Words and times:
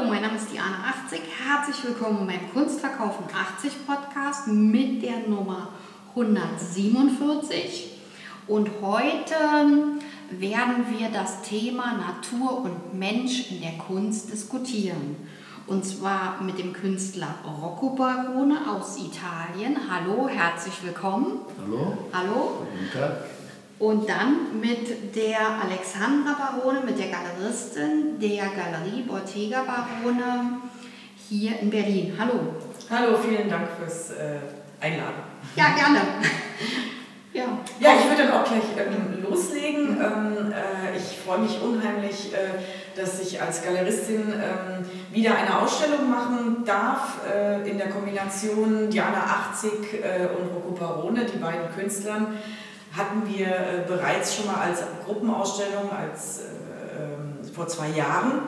Hallo, 0.00 0.12
mein 0.12 0.22
Name 0.22 0.36
ist 0.36 0.50
Diana 0.50 0.94
80. 1.04 1.20
Herzlich 1.46 1.84
willkommen 1.84 2.26
beim 2.26 2.50
Kunstverkaufen 2.54 3.26
80 3.26 3.86
Podcast 3.86 4.46
mit 4.46 5.02
der 5.02 5.28
Nummer 5.28 5.68
147. 6.14 7.90
Und 8.46 8.70
heute 8.80 9.34
werden 10.30 10.86
wir 10.96 11.10
das 11.10 11.42
Thema 11.42 11.92
Natur 11.98 12.62
und 12.62 12.98
Mensch 12.98 13.50
in 13.50 13.60
der 13.60 13.72
Kunst 13.72 14.32
diskutieren. 14.32 15.16
Und 15.66 15.84
zwar 15.84 16.40
mit 16.40 16.58
dem 16.58 16.72
Künstler 16.72 17.34
Rocco 17.44 17.90
Barone 17.90 18.56
aus 18.70 18.96
Italien. 18.96 19.76
Hallo, 19.90 20.28
herzlich 20.28 20.82
willkommen. 20.82 21.40
Hallo. 21.62 21.98
Hallo. 22.10 22.66
Guten 22.72 22.98
Tag. 22.98 23.39
Und 23.80 24.06
dann 24.10 24.60
mit 24.60 25.16
der 25.16 25.38
Alexandra 25.64 26.34
Barone, 26.34 26.80
mit 26.84 26.98
der 26.98 27.06
Galeristin 27.06 28.20
der 28.20 28.50
Galerie 28.50 29.04
Bottega 29.08 29.62
Barone 29.62 30.58
hier 31.30 31.58
in 31.60 31.70
Berlin. 31.70 32.14
Hallo. 32.18 32.56
Hallo, 32.90 33.16
vielen 33.16 33.48
Dank 33.48 33.68
fürs 33.78 34.10
äh, 34.10 34.38
Einladen. 34.82 35.22
Ja, 35.56 35.70
gerne. 35.74 36.00
ja. 37.32 37.44
ja, 37.80 37.90
ich 37.98 38.06
würde 38.06 38.24
dann 38.24 38.32
auch 38.32 38.44
gleich 38.44 38.64
ähm, 38.76 39.22
loslegen. 39.22 39.98
Ähm, 39.98 40.52
äh, 40.52 40.98
ich 40.98 41.16
freue 41.24 41.38
mich 41.38 41.58
unheimlich, 41.62 42.34
äh, 42.34 43.00
dass 43.00 43.18
ich 43.22 43.40
als 43.40 43.64
Galeristin 43.64 44.30
ähm, 44.30 44.84
wieder 45.10 45.36
eine 45.36 45.58
Ausstellung 45.58 46.10
machen 46.10 46.64
darf 46.66 47.20
äh, 47.26 47.66
in 47.66 47.78
der 47.78 47.88
Kombination 47.88 48.90
Diana 48.90 49.24
80 49.54 49.70
äh, 49.72 50.26
und 50.26 50.54
Rocco 50.54 50.72
Barone, 50.72 51.24
die 51.24 51.38
beiden 51.38 51.74
Künstlern 51.74 52.36
hatten 52.96 53.22
wir 53.26 53.46
äh, 53.46 53.84
bereits 53.86 54.34
schon 54.34 54.46
mal 54.46 54.56
als 54.56 54.82
Gruppenausstellung 55.04 55.90
als, 55.92 56.40
äh, 56.40 57.52
vor 57.54 57.68
zwei 57.68 57.88
Jahren 57.88 58.42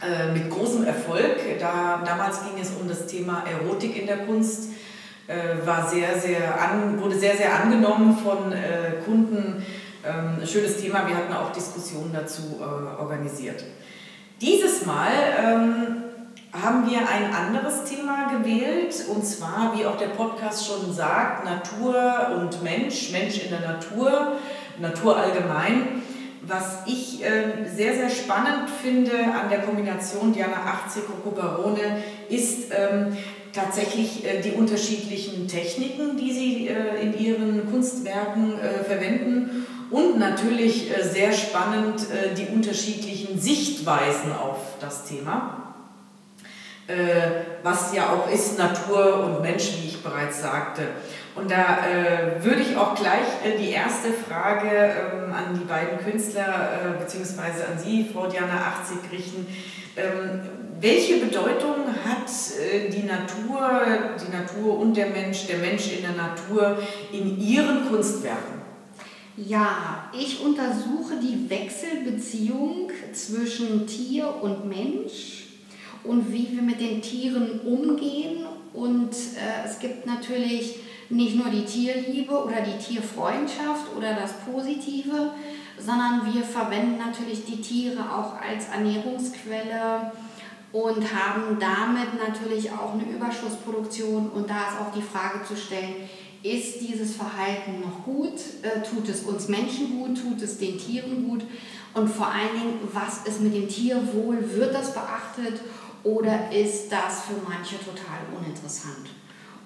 äh, 0.00 0.32
mit 0.32 0.50
großem 0.50 0.84
Erfolg. 0.84 1.38
Da, 1.58 2.02
damals 2.04 2.40
ging 2.44 2.60
es 2.60 2.70
um 2.80 2.88
das 2.88 3.06
Thema 3.06 3.44
Erotik 3.50 4.00
in 4.00 4.06
der 4.06 4.18
Kunst. 4.18 4.70
Äh, 5.26 5.66
war 5.66 5.88
sehr, 5.88 6.18
sehr 6.18 6.60
an, 6.60 7.00
wurde 7.00 7.18
sehr, 7.18 7.36
sehr 7.36 7.52
angenommen 7.60 8.16
von 8.16 8.52
äh, 8.52 9.02
Kunden. 9.04 9.64
Ähm, 10.04 10.46
schönes 10.46 10.80
Thema, 10.80 11.06
wir 11.08 11.16
hatten 11.16 11.32
auch 11.32 11.50
Diskussionen 11.50 12.12
dazu 12.12 12.60
organisiert. 13.00 13.64
Dieses 14.40 14.86
Mal 14.86 15.10
ähm, 15.44 16.05
haben 16.62 16.88
wir 16.90 16.98
ein 16.98 17.32
anderes 17.32 17.84
Thema 17.84 18.30
gewählt, 18.30 18.94
und 19.08 19.24
zwar, 19.24 19.72
wie 19.76 19.86
auch 19.86 19.96
der 19.96 20.08
Podcast 20.08 20.66
schon 20.66 20.92
sagt, 20.92 21.44
Natur 21.44 22.36
und 22.36 22.62
Mensch, 22.62 23.10
Mensch 23.12 23.38
in 23.38 23.50
der 23.50 23.60
Natur, 23.60 24.32
Natur 24.78 25.16
allgemein. 25.16 26.02
Was 26.42 26.82
ich 26.86 27.24
äh, 27.24 27.66
sehr, 27.74 27.94
sehr 27.94 28.10
spannend 28.10 28.70
finde 28.70 29.12
an 29.12 29.50
der 29.50 29.62
Kombination 29.62 30.32
Diana 30.32 30.78
80 30.86 31.02
Coco 31.06 31.30
Barone 31.34 32.02
ist 32.28 32.70
ähm, 32.70 33.16
tatsächlich 33.52 34.24
äh, 34.24 34.40
die 34.40 34.52
unterschiedlichen 34.52 35.48
Techniken, 35.48 36.16
die 36.16 36.32
sie 36.32 36.68
äh, 36.68 37.02
in 37.02 37.18
ihren 37.18 37.68
Kunstwerken 37.68 38.60
äh, 38.60 38.84
verwenden 38.84 39.66
und 39.90 40.18
natürlich 40.18 40.96
äh, 40.96 41.02
sehr 41.02 41.32
spannend 41.32 42.02
äh, 42.10 42.34
die 42.34 42.54
unterschiedlichen 42.54 43.40
Sichtweisen 43.40 44.32
auf 44.32 44.58
das 44.80 45.04
Thema. 45.04 45.65
Äh, 46.88 47.64
was 47.64 47.92
ja 47.94 48.10
auch 48.10 48.30
ist 48.30 48.56
Natur 48.58 49.24
und 49.24 49.42
Mensch, 49.42 49.72
wie 49.76 49.88
ich 49.88 50.02
bereits 50.02 50.40
sagte. 50.40 50.82
Und 51.34 51.50
da 51.50 51.78
äh, 51.84 52.44
würde 52.44 52.62
ich 52.62 52.76
auch 52.76 52.94
gleich 52.94 53.26
äh, 53.44 53.58
die 53.58 53.70
erste 53.70 54.12
Frage 54.12 54.70
ähm, 54.70 55.32
an 55.32 55.58
die 55.58 55.64
beiden 55.64 55.98
Künstler 55.98 56.44
äh, 56.46 57.02
beziehungsweise 57.02 57.66
an 57.66 57.78
Sie, 57.78 58.08
Frau 58.12 58.28
Diana 58.28 58.72
80, 58.80 58.98
richten. 59.10 59.46
Ähm, 59.96 60.42
welche 60.80 61.16
Bedeutung 61.16 61.74
hat 62.04 62.30
äh, 62.60 62.88
die 62.88 63.02
Natur, 63.02 63.68
die 64.24 64.34
Natur 64.34 64.78
und 64.78 64.96
der 64.96 65.08
Mensch, 65.08 65.46
der 65.46 65.58
Mensch 65.58 65.92
in 65.92 66.02
der 66.02 66.12
Natur 66.12 66.78
in 67.10 67.40
Ihren 67.40 67.88
Kunstwerken? 67.88 68.62
Ja, 69.36 70.08
ich 70.18 70.40
untersuche 70.40 71.16
die 71.20 71.50
Wechselbeziehung 71.50 72.90
zwischen 73.12 73.86
Tier 73.86 74.32
und 74.40 74.66
Mensch 74.66 75.45
und 76.08 76.32
wie 76.32 76.48
wir 76.52 76.62
mit 76.62 76.80
den 76.80 77.02
Tieren 77.02 77.60
umgehen. 77.60 78.46
Und 78.72 79.12
äh, 79.12 79.66
es 79.66 79.78
gibt 79.78 80.06
natürlich 80.06 80.76
nicht 81.08 81.36
nur 81.36 81.48
die 81.48 81.64
Tierliebe 81.64 82.32
oder 82.32 82.60
die 82.60 82.82
Tierfreundschaft 82.82 83.96
oder 83.96 84.14
das 84.14 84.32
Positive, 84.50 85.32
sondern 85.78 86.32
wir 86.32 86.42
verwenden 86.42 86.98
natürlich 86.98 87.44
die 87.44 87.60
Tiere 87.60 88.00
auch 88.00 88.34
als 88.40 88.68
Ernährungsquelle 88.68 90.12
und 90.72 91.14
haben 91.14 91.58
damit 91.60 92.28
natürlich 92.28 92.70
auch 92.72 92.94
eine 92.94 93.04
Überschussproduktion. 93.04 94.30
Und 94.30 94.50
da 94.50 94.68
ist 94.68 94.80
auch 94.80 94.92
die 94.94 95.02
Frage 95.02 95.44
zu 95.46 95.56
stellen, 95.56 95.94
ist 96.42 96.80
dieses 96.80 97.16
Verhalten 97.16 97.80
noch 97.80 98.04
gut? 98.04 98.38
Äh, 98.62 98.82
tut 98.82 99.08
es 99.08 99.22
uns 99.22 99.48
Menschen 99.48 99.98
gut? 99.98 100.20
Tut 100.20 100.42
es 100.42 100.58
den 100.58 100.78
Tieren 100.78 101.28
gut? 101.28 101.44
Und 101.94 102.08
vor 102.08 102.26
allen 102.26 102.52
Dingen, 102.52 102.78
was 102.92 103.26
ist 103.26 103.40
mit 103.40 103.54
dem 103.54 103.68
Tierwohl? 103.68 104.38
Wird 104.54 104.74
das 104.74 104.92
beachtet? 104.92 105.60
Oder 106.06 106.52
ist 106.52 106.92
das 106.92 107.22
für 107.22 107.34
manche 107.48 107.78
total 107.80 108.20
uninteressant? 108.38 109.08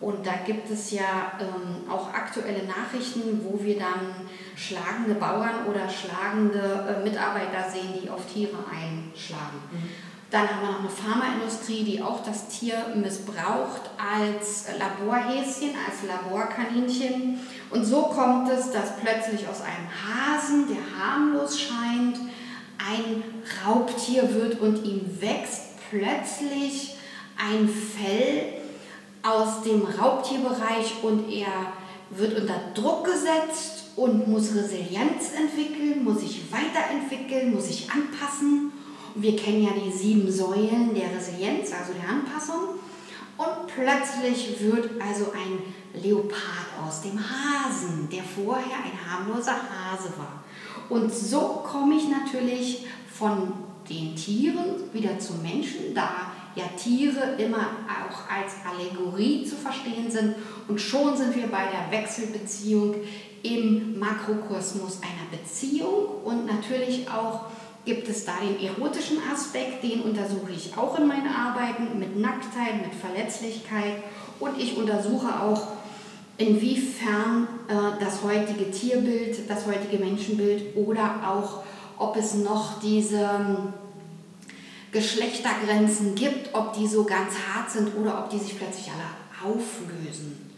Und 0.00 0.26
da 0.26 0.32
gibt 0.46 0.70
es 0.70 0.90
ja 0.90 1.32
ähm, 1.38 1.90
auch 1.90 2.14
aktuelle 2.14 2.66
Nachrichten, 2.66 3.44
wo 3.44 3.62
wir 3.62 3.78
dann 3.78 4.26
schlagende 4.56 5.16
Bauern 5.16 5.66
oder 5.68 5.86
schlagende 5.86 6.58
äh, 6.58 7.04
Mitarbeiter 7.04 7.70
sehen, 7.70 7.92
die 8.02 8.08
auf 8.08 8.24
Tiere 8.24 8.56
einschlagen. 8.56 9.60
Mhm. 9.70 9.90
Dann 10.30 10.48
haben 10.48 10.62
wir 10.62 10.70
noch 10.70 10.78
eine 10.78 10.88
Pharmaindustrie, 10.88 11.84
die 11.84 12.00
auch 12.00 12.24
das 12.24 12.48
Tier 12.48 12.86
missbraucht 12.94 13.90
als 13.98 14.68
Laborhäschen, 14.78 15.74
als 15.86 16.08
Laborkaninchen. 16.08 17.38
Und 17.68 17.84
so 17.84 18.04
kommt 18.04 18.48
es, 18.48 18.70
dass 18.70 18.96
plötzlich 18.96 19.46
aus 19.46 19.60
einem 19.60 19.90
Hasen, 19.90 20.68
der 20.68 21.04
harmlos 21.04 21.60
scheint, 21.60 22.16
ein 22.78 23.22
Raubtier 23.66 24.32
wird 24.34 24.58
und 24.60 24.84
ihm 24.86 25.20
wächst 25.20 25.59
plötzlich 25.90 26.94
ein 27.36 27.68
Fell 27.68 28.54
aus 29.22 29.62
dem 29.62 29.82
Raubtierbereich 29.82 31.02
und 31.02 31.30
er 31.30 31.72
wird 32.10 32.40
unter 32.40 32.60
Druck 32.74 33.04
gesetzt 33.04 33.90
und 33.96 34.26
muss 34.28 34.54
Resilienz 34.54 35.32
entwickeln, 35.36 36.04
muss 36.04 36.20
sich 36.20 36.42
weiterentwickeln, 36.50 37.54
muss 37.54 37.66
sich 37.66 37.88
anpassen. 37.90 38.72
Und 39.14 39.22
wir 39.22 39.36
kennen 39.36 39.64
ja 39.64 39.70
die 39.70 39.92
sieben 39.92 40.30
Säulen 40.30 40.94
der 40.94 41.14
Resilienz, 41.14 41.72
also 41.72 41.92
der 41.92 42.08
Anpassung. 42.08 42.78
Und 43.36 43.66
plötzlich 43.74 44.60
wird 44.60 44.90
also 45.00 45.32
ein 45.32 46.00
Leopard 46.00 46.68
aus 46.86 47.02
dem 47.02 47.18
Hasen, 47.18 48.08
der 48.10 48.22
vorher 48.22 48.76
ein 48.76 49.10
harmloser 49.10 49.54
Hase 49.54 50.10
war. 50.16 50.44
Und 50.88 51.12
so 51.12 51.62
komme 51.64 51.94
ich 51.96 52.08
natürlich 52.08 52.86
von 53.12 53.52
den 53.90 54.14
Tieren 54.14 54.92
wieder 54.92 55.18
zum 55.18 55.42
Menschen, 55.42 55.94
da 55.94 56.32
ja 56.54 56.64
Tiere 56.76 57.34
immer 57.38 57.66
auch 57.86 58.30
als 58.30 58.54
Allegorie 58.64 59.44
zu 59.44 59.56
verstehen 59.56 60.10
sind. 60.10 60.36
Und 60.68 60.80
schon 60.80 61.16
sind 61.16 61.34
wir 61.36 61.48
bei 61.48 61.64
der 61.66 61.90
Wechselbeziehung 61.90 62.94
im 63.42 63.98
Makrokosmos 63.98 65.00
einer 65.02 65.42
Beziehung. 65.42 66.22
Und 66.24 66.46
natürlich 66.46 67.08
auch 67.10 67.46
gibt 67.84 68.08
es 68.08 68.24
da 68.24 68.32
den 68.40 68.64
erotischen 68.64 69.18
Aspekt, 69.32 69.82
den 69.82 70.02
untersuche 70.02 70.52
ich 70.52 70.76
auch 70.76 70.98
in 70.98 71.06
meinen 71.06 71.28
Arbeiten 71.28 71.98
mit 71.98 72.16
Nacktheit, 72.16 72.82
mit 72.82 72.94
Verletzlichkeit. 72.94 74.02
Und 74.38 74.58
ich 74.58 74.76
untersuche 74.76 75.40
auch, 75.40 75.68
inwiefern 76.40 77.46
äh, 77.68 78.02
das 78.02 78.22
heutige 78.22 78.70
Tierbild, 78.70 79.48
das 79.48 79.66
heutige 79.66 80.02
Menschenbild 80.02 80.74
oder 80.74 81.20
auch 81.26 81.62
ob 82.00 82.16
es 82.16 82.34
noch 82.34 82.80
diese 82.80 83.18
ähm, 83.18 83.74
Geschlechtergrenzen 84.90 86.14
gibt, 86.14 86.54
ob 86.54 86.72
die 86.72 86.88
so 86.88 87.04
ganz 87.04 87.34
hart 87.34 87.70
sind 87.70 87.94
oder 87.94 88.18
ob 88.18 88.30
die 88.30 88.38
sich 88.38 88.58
plötzlich 88.58 88.90
alle 88.90 89.52
auflösen 89.52 90.50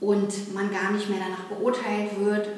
und 0.00 0.54
man 0.54 0.72
gar 0.72 0.90
nicht 0.90 1.08
mehr 1.08 1.20
danach 1.20 1.44
beurteilt 1.44 2.18
wird, 2.18 2.48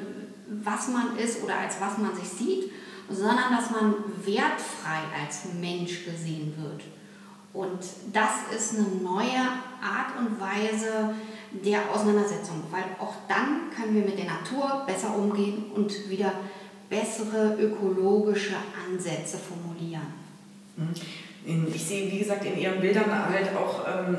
was 0.63 0.87
man 0.87 1.17
ist 1.17 1.43
oder 1.43 1.57
als 1.57 1.75
was 1.81 1.97
man 1.97 2.15
sich 2.15 2.29
sieht, 2.29 2.71
sondern 3.09 3.51
dass 3.51 3.69
man 3.69 3.93
wertfrei 4.23 5.01
als 5.21 5.53
Mensch 5.59 6.05
gesehen 6.05 6.53
wird. 6.57 6.83
Und 7.53 7.79
das 8.13 8.31
ist 8.55 8.75
eine 8.75 8.87
neue 9.03 9.39
Art 9.81 10.17
und 10.17 10.39
Weise 10.39 11.13
der 11.51 11.81
Auseinandersetzung, 11.93 12.63
weil 12.71 12.83
auch 12.99 13.13
dann 13.27 13.69
können 13.75 13.93
wir 13.93 14.05
mit 14.05 14.17
der 14.17 14.25
Natur 14.25 14.83
besser 14.87 15.15
umgehen 15.15 15.65
und 15.75 16.09
wieder 16.09 16.31
bessere 16.93 17.55
ökologische 17.59 18.55
Ansätze 18.87 19.37
formulieren. 19.37 20.13
Mhm. 20.77 21.67
Ich 21.73 21.83
sehe, 21.83 22.11
wie 22.11 22.19
gesagt, 22.19 22.45
in 22.45 22.57
Ihren 22.57 22.79
Bildern 22.79 23.11
halt 23.29 23.55
auch 23.55 23.81
ähm, 23.87 24.17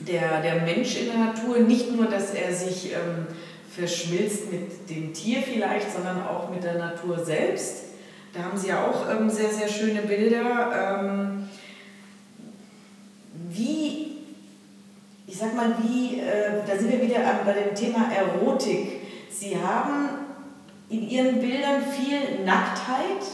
der, 0.00 0.40
der 0.42 0.62
Mensch 0.62 0.96
in 0.96 1.06
der 1.06 1.18
Natur, 1.18 1.58
nicht 1.58 1.94
nur, 1.94 2.06
dass 2.06 2.34
er 2.34 2.52
sich 2.52 2.92
ähm, 2.92 3.26
verschmilzt 3.74 4.50
mit 4.50 4.90
dem 4.90 5.12
Tier 5.12 5.42
vielleicht, 5.42 5.92
sondern 5.92 6.22
auch 6.26 6.50
mit 6.50 6.64
der 6.64 6.74
Natur 6.74 7.24
selbst. 7.24 7.84
Da 8.32 8.42
haben 8.42 8.58
Sie 8.58 8.68
ja 8.68 8.86
auch 8.86 9.08
ähm, 9.08 9.30
sehr, 9.30 9.50
sehr 9.50 9.68
schöne 9.68 10.02
Bilder. 10.02 11.00
Ähm, 11.00 11.48
wie, 13.50 14.18
ich 15.26 15.36
sag 15.36 15.54
mal, 15.54 15.76
wie, 15.82 16.20
äh, 16.20 16.62
da 16.66 16.76
sind 16.76 16.90
wir 16.90 17.02
wieder 17.02 17.18
ähm, 17.18 17.44
bei 17.44 17.52
dem 17.52 17.74
Thema 17.74 18.10
Erotik. 18.12 19.00
Sie 19.30 19.56
haben 19.56 20.22
in 20.92 21.08
Ihren 21.08 21.40
Bildern 21.40 21.82
viel 21.82 22.44
Nacktheit. 22.44 23.24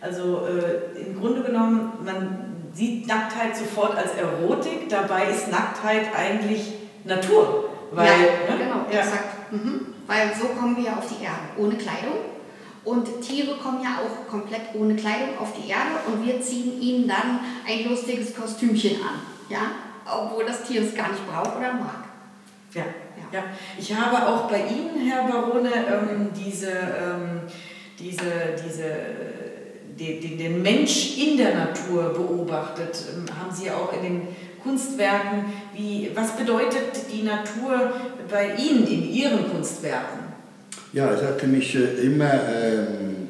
Also 0.00 0.46
äh, 0.46 1.00
im 1.00 1.20
Grunde 1.20 1.42
genommen, 1.42 1.92
man 2.04 2.68
sieht 2.72 3.06
Nacktheit 3.06 3.56
sofort 3.56 3.96
als 3.96 4.14
Erotik, 4.14 4.88
dabei 4.88 5.30
ist 5.30 5.50
Nacktheit 5.50 6.06
eigentlich 6.16 6.72
Natur. 7.04 7.70
Weil, 7.92 8.06
ja, 8.06 8.12
ne? 8.12 8.64
genau, 8.64 8.76
ja. 8.90 9.00
exakt. 9.00 9.52
Mhm. 9.52 9.86
Weil 10.06 10.32
so 10.34 10.48
kommen 10.48 10.76
wir 10.76 10.96
auf 10.96 11.06
die 11.08 11.22
Erde, 11.22 11.40
ohne 11.56 11.76
Kleidung. 11.76 12.16
Und 12.84 13.22
Tiere 13.22 13.56
kommen 13.56 13.82
ja 13.82 13.98
auch 14.04 14.30
komplett 14.30 14.74
ohne 14.74 14.94
Kleidung 14.94 15.38
auf 15.40 15.52
die 15.52 15.70
Erde 15.70 15.92
und 16.06 16.26
wir 16.26 16.40
ziehen 16.42 16.80
ihnen 16.82 17.08
dann 17.08 17.40
ein 17.66 17.88
lustiges 17.88 18.34
Kostümchen 18.36 18.96
an. 18.96 19.20
Ja? 19.48 19.70
Obwohl 20.04 20.44
das 20.44 20.64
Tier 20.64 20.82
es 20.82 20.94
gar 20.94 21.08
nicht 21.08 21.26
braucht 21.26 21.56
oder 21.56 21.72
mag. 21.72 22.04
Ja. 22.74 22.82
Ja. 23.34 23.44
Ich 23.78 23.94
habe 23.94 24.26
auch 24.26 24.48
bei 24.48 24.60
Ihnen, 24.60 25.10
Herr 25.10 25.28
Barone, 25.28 25.70
ähm, 25.70 26.30
diese, 26.34 26.70
ähm, 26.70 27.40
diese, 27.98 28.54
diese 28.64 28.84
den, 29.98 30.20
den, 30.20 30.38
den 30.38 30.62
Mensch 30.62 31.18
in 31.18 31.36
der 31.36 31.54
Natur 31.54 32.12
beobachtet. 32.14 32.96
Ähm, 33.12 33.26
haben 33.38 33.54
Sie 33.54 33.70
auch 33.70 33.92
in 33.92 34.02
den 34.02 34.22
Kunstwerken, 34.62 35.44
wie, 35.74 36.10
was 36.14 36.36
bedeutet 36.36 36.92
die 37.12 37.22
Natur 37.22 37.92
bei 38.30 38.54
Ihnen 38.54 38.86
in 38.86 39.12
Ihren 39.12 39.50
Kunstwerken? 39.50 40.20
Ja, 40.92 41.12
es 41.12 41.22
hat 41.22 41.46
mich 41.46 41.74
äh, 41.74 42.06
immer 42.06 42.32
ähm, 42.32 43.28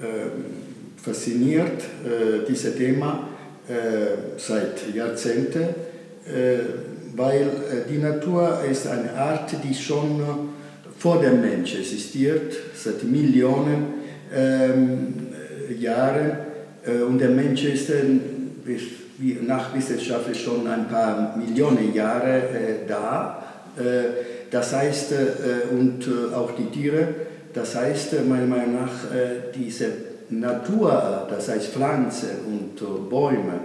äh, 0.00 1.02
fasziniert, 1.02 1.82
äh, 2.04 2.46
dieses 2.48 2.76
Thema, 2.76 3.28
äh, 3.68 4.38
seit 4.38 4.94
Jahrzehnten, 4.94 5.62
äh, 6.26 6.58
weil 7.18 7.42
äh, 7.42 7.90
die 7.90 7.98
Natur 7.98 8.60
ist 8.70 8.86
eine 8.86 9.12
Art, 9.12 9.52
die 9.62 9.74
schon 9.74 10.22
vor 10.96 11.20
dem 11.20 11.40
Menschen 11.40 11.80
existiert, 11.80 12.54
seit 12.74 13.04
Millionen 13.04 13.94
ähm, 14.34 15.26
Jahren. 15.78 16.38
und 17.06 17.18
der 17.18 17.28
Mensch 17.28 17.64
ist 17.64 17.90
nach 19.46 19.74
Wissenschaft 19.74 20.34
schon 20.34 20.66
ein 20.66 20.88
paar 20.88 21.36
Millionen 21.36 21.92
Jahre 21.92 22.40
da. 22.88 23.44
Das 24.50 24.72
heißt, 24.72 25.12
und 25.70 26.08
auch 26.34 26.52
die 26.52 26.66
Tiere, 26.66 27.08
das 27.52 27.76
heißt, 27.76 28.24
meiner 28.26 28.46
Meinung 28.46 28.74
nach, 28.76 28.92
diese 29.54 29.88
Natur, 30.30 31.26
das 31.28 31.48
heißt 31.50 31.72
Pflanzen 31.74 32.30
und 32.46 33.10
Bäume, 33.10 33.60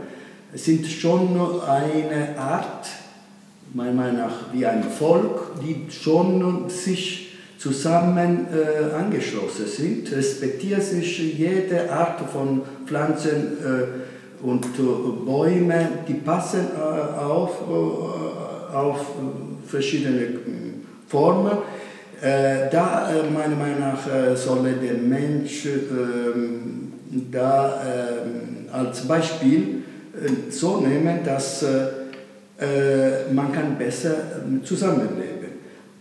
sind 0.53 0.85
schon 0.85 1.61
eine 1.65 2.37
Art, 2.37 2.87
meiner 3.73 3.93
Meinung 3.93 4.17
nach, 4.17 4.53
wie 4.53 4.65
ein 4.65 4.83
Volk, 4.83 5.59
die 5.61 5.91
schon 5.91 6.69
sich 6.69 7.33
zusammen 7.57 8.47
äh, 8.51 8.93
angeschlossen 8.93 9.65
sind, 9.67 10.11
respektieren 10.11 10.81
sich 10.81 11.37
jede 11.37 11.91
Art 11.91 12.19
von 12.29 12.61
Pflanzen 12.85 13.57
äh, 13.63 14.45
und 14.45 14.65
äh, 14.65 15.25
Bäume, 15.25 15.87
die 16.07 16.15
passen 16.15 16.67
äh, 16.75 17.21
auf, 17.21 17.61
äh, 17.61 18.75
auf 18.75 19.05
verschiedene 19.65 20.27
Formen. 21.07 21.57
Äh, 22.21 22.69
da, 22.69 23.09
meiner 23.33 23.55
Meinung 23.55 23.79
nach, 23.79 24.35
soll 24.35 24.73
der 24.81 24.95
Mensch 24.95 25.65
ähm, 25.65 26.93
da 27.31 27.81
ähm, 27.85 28.65
als 28.71 29.07
Beispiel 29.07 29.83
so 30.49 30.77
nehmen, 30.77 31.19
dass 31.25 31.65
man 33.33 33.51
kann 33.51 33.77
besser 33.77 34.15
zusammenleben 34.63 35.33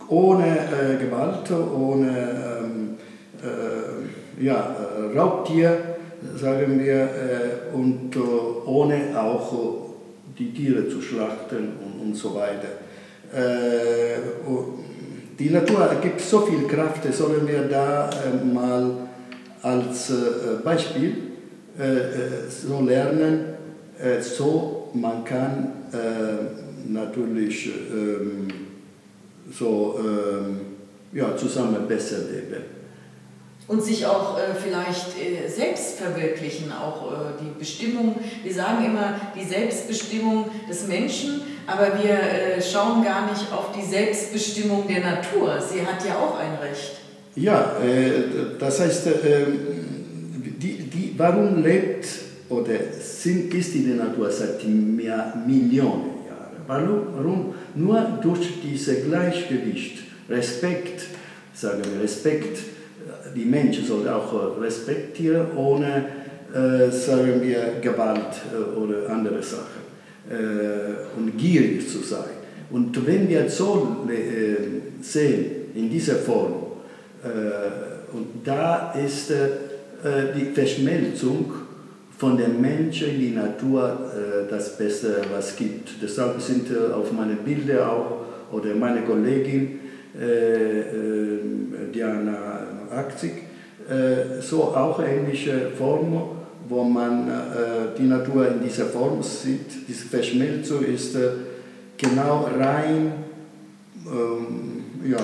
ohne 0.07 0.45
äh, 0.45 1.03
Gewalt, 1.03 1.49
ohne 1.51 2.09
ähm, 2.09 2.97
äh, 3.41 4.43
ja, 4.43 4.75
Raubtier, 5.15 5.77
sagen 6.35 6.79
wir, 6.83 7.01
äh, 7.01 7.75
und 7.75 8.15
äh, 8.15 8.19
ohne 8.19 9.19
auch 9.19 9.53
die 10.37 10.53
Tiere 10.53 10.87
zu 10.89 11.01
schlachten 11.01 11.73
und, 11.83 12.07
und 12.07 12.15
so 12.15 12.35
weiter. 12.35 12.69
Äh, 13.33 14.19
die 15.39 15.49
Natur 15.49 15.89
gibt 16.01 16.21
so 16.21 16.41
viel 16.41 16.67
Kraft, 16.67 17.11
sollen 17.11 17.47
wir 17.47 17.63
da 17.63 18.09
äh, 18.09 18.45
mal 18.45 18.91
als 19.61 20.11
Beispiel 20.61 21.15
so 22.49 22.81
lernen, 22.81 23.45
so 24.19 24.72
man 24.93 25.23
kann 25.23 25.71
natürlich 26.87 27.67
ähm, 27.67 28.47
so 29.51 29.99
ähm, 29.99 30.61
ja, 31.13 31.35
zusammen 31.37 31.87
besser 31.87 32.17
leben. 32.19 32.63
Und 33.65 33.81
sich 33.81 34.05
auch 34.05 34.37
äh, 34.37 34.53
vielleicht 34.53 35.17
äh, 35.17 35.47
selbst 35.47 35.97
verwirklichen, 35.97 36.71
auch 36.71 37.11
äh, 37.11 37.15
die 37.41 37.57
Bestimmung. 37.57 38.15
Wir 38.43 38.53
sagen 38.53 38.85
immer 38.85 39.15
die 39.39 39.45
Selbstbestimmung 39.45 40.47
des 40.69 40.87
Menschen, 40.87 41.41
aber 41.65 41.93
wir 42.03 42.11
äh, 42.11 42.61
schauen 42.61 43.03
gar 43.05 43.29
nicht 43.29 43.53
auf 43.53 43.71
die 43.71 43.85
Selbstbestimmung 43.85 44.85
der 44.87 44.99
Natur. 44.99 45.61
Sie 45.61 45.81
hat 45.81 46.05
ja 46.05 46.15
auch 46.15 46.37
ein 46.37 46.55
Recht. 46.55 46.95
Ja, 47.35 47.77
äh, 47.81 48.57
das 48.59 48.81
heißt, 48.81 49.07
die, 50.61 50.77
die, 50.89 51.13
warum 51.15 51.63
lebt 51.63 52.05
oder 52.53 52.77
sind, 52.99 53.53
ist 53.53 53.73
die 53.73 53.79
Natur 53.79 54.29
seit 54.31 54.63
mehr 54.67 55.33
Millionen 55.45 56.25
Jahren? 56.27 56.63
Warum, 56.67 57.53
nur 57.75 58.19
durch 58.21 58.61
dieses 58.63 59.05
Gleichgewicht, 59.05 60.03
Respekt, 60.29 61.05
sagen 61.53 61.81
wir 61.93 62.03
Respekt, 62.03 62.59
die 63.35 63.45
Menschen 63.45 63.85
sollten 63.85 64.09
auch 64.09 64.59
respektieren, 64.61 65.47
ohne, 65.55 66.05
äh, 66.53 66.91
sagen 66.91 67.41
wir, 67.41 67.79
Gewalt 67.81 68.41
äh, 68.53 68.77
oder 68.77 69.09
andere 69.09 69.41
Sachen 69.41 69.83
äh, 70.29 71.17
und 71.19 71.37
gierig 71.37 71.89
zu 71.89 71.99
sein. 71.99 72.43
Und 72.69 73.05
wenn 73.05 73.27
wir 73.27 73.49
so 73.49 74.05
äh, 74.07 75.03
sehen, 75.03 75.45
in 75.75 75.89
dieser 75.89 76.15
Form, 76.15 76.53
äh, 77.23 78.15
und 78.15 78.45
da 78.45 78.93
ist 78.93 79.31
äh, 79.31 79.47
die 80.35 80.53
Verschmelzung 80.53 81.51
von 82.17 82.37
dem 82.37 82.61
Menschen 82.61 83.09
in 83.09 83.19
die 83.19 83.31
Natur 83.31 84.11
äh, 84.13 84.49
das 84.49 84.77
Beste, 84.77 85.21
was 85.33 85.55
gibt. 85.55 85.89
Deshalb 86.01 86.39
sind 86.41 86.69
äh, 86.71 86.93
auf 86.93 87.11
meinen 87.11 87.37
Bildern 87.37 87.89
auch, 87.89 88.25
oder 88.51 88.75
meine 88.75 89.01
Kollegin 89.01 89.79
äh, 90.19 91.91
Diana 91.93 92.67
Akzig, 92.91 93.31
so 94.41 94.63
auch 94.63 95.01
ähnliche 95.03 95.71
Formen, 95.77 96.21
wo 96.69 96.83
man 96.83 97.29
die 97.97 98.03
Natur 98.03 98.47
in 98.47 98.63
dieser 98.63 98.85
Form 98.85 99.21
sieht. 99.21 99.87
Diese 99.87 100.05
Verschmelzung 100.05 100.85
ist 100.85 101.17
genau 101.97 102.47
rein, 102.57 103.11
ähm, 104.05 105.11
ja, 105.11 105.17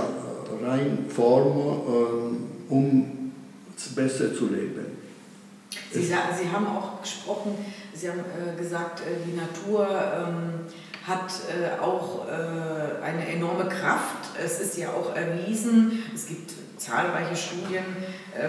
rein 0.67 1.05
Form, 1.07 2.37
um 2.69 3.05
besser 3.95 4.33
zu 4.33 4.47
leben. 4.47 5.08
Sie, 5.91 6.01
Sie 6.03 6.13
haben 6.51 6.67
auch 6.67 7.01
gesprochen, 7.01 7.55
Sie 7.93 8.09
haben 8.09 8.19
äh, 8.19 8.55
gesagt, 8.59 9.01
äh, 9.01 9.25
die 9.25 9.35
Natur 9.35 9.87
ähm, 9.89 10.65
hat 11.07 11.31
äh, 11.49 11.81
auch 11.81 12.27
äh, 12.27 13.03
eine 13.03 13.27
enorme 13.27 13.67
Kraft. 13.67 14.29
Es 14.43 14.59
ist 14.59 14.77
ja 14.77 14.89
auch 14.89 15.15
erwiesen, 15.15 16.03
es 16.13 16.27
gibt 16.27 16.51
zahlreiche 16.77 17.35
Studien 17.35 17.83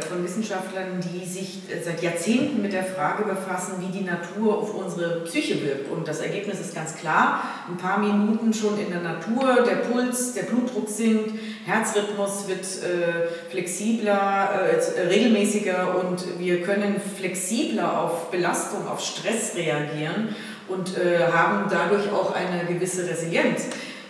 von 0.00 0.22
Wissenschaftlern, 0.24 1.00
die 1.00 1.24
sich 1.26 1.62
äh, 1.70 1.82
seit 1.82 2.02
Jahrzehnten 2.02 2.62
mit 2.62 2.72
der 2.72 2.84
Frage 2.84 3.24
befassen, 3.24 3.74
wie 3.80 3.98
die 3.98 4.04
Natur 4.04 4.58
auf 4.58 4.74
unsere 4.74 5.20
Psyche 5.24 5.62
wirkt. 5.62 5.90
Und 5.90 6.06
das 6.06 6.20
Ergebnis 6.20 6.60
ist 6.60 6.74
ganz 6.74 6.96
klar. 6.96 7.42
Ein 7.68 7.76
paar 7.76 7.98
Minuten 7.98 8.52
schon 8.52 8.78
in 8.78 8.90
der 8.90 9.00
Natur, 9.00 9.64
der 9.64 9.76
Puls, 9.76 10.34
der 10.34 10.42
Blutdruck 10.42 10.88
sinkt, 10.88 11.38
Herzrhythmus 11.64 12.48
wird 12.48 12.60
äh, 12.60 13.28
flexibler, 13.50 14.50
äh, 14.70 15.06
regelmäßiger 15.08 15.98
und 15.98 16.38
wir 16.38 16.62
können 16.62 17.00
flexibler 17.16 18.00
auf 18.00 18.30
Belastung, 18.30 18.86
auf 18.86 19.00
Stress 19.00 19.54
reagieren 19.56 20.34
und 20.68 20.96
äh, 20.96 21.26
haben 21.32 21.68
dadurch 21.70 22.12
auch 22.12 22.34
eine 22.34 22.64
gewisse 22.66 23.08
Resilienz. 23.08 23.66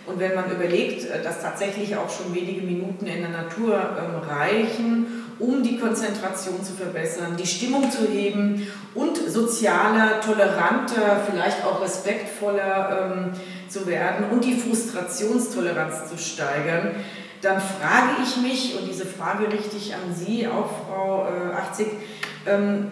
Und 0.07 0.19
wenn 0.19 0.33
man 0.33 0.51
überlegt, 0.51 1.05
äh, 1.05 1.21
dass 1.23 1.41
tatsächlich 1.41 1.95
auch 1.95 2.09
schon 2.09 2.33
wenige 2.33 2.61
Minuten 2.61 3.05
in 3.07 3.21
der 3.21 3.29
Natur 3.29 3.75
ähm, 3.75 4.27
reichen, 4.27 5.20
um 5.41 5.63
die 5.63 5.77
Konzentration 5.77 6.63
zu 6.63 6.73
verbessern, 6.73 7.35
die 7.37 7.47
Stimmung 7.47 7.89
zu 7.89 8.07
heben 8.07 8.67
und 8.93 9.17
sozialer, 9.17 10.21
toleranter, 10.21 11.21
vielleicht 11.29 11.65
auch 11.65 11.81
respektvoller 11.81 13.11
ähm, 13.13 13.31
zu 13.67 13.87
werden 13.87 14.25
und 14.31 14.45
die 14.45 14.55
Frustrationstoleranz 14.55 16.09
zu 16.09 16.17
steigern, 16.17 16.95
dann 17.41 17.59
frage 17.59 18.21
ich 18.23 18.37
mich, 18.37 18.77
und 18.79 18.87
diese 18.87 19.05
Frage 19.05 19.51
richte 19.51 19.75
ich 19.75 19.95
an 19.95 20.13
Sie, 20.13 20.47
auch 20.47 20.69
Frau 20.85 21.27
äh, 21.27 21.55
80, 21.55 21.87
ähm, 22.45 22.91